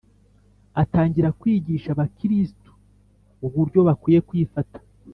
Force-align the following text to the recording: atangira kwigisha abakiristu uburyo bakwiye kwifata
atangira 0.81 1.29
kwigisha 1.39 1.89
abakiristu 1.91 2.69
uburyo 3.45 3.79
bakwiye 3.87 4.19
kwifata 4.27 4.77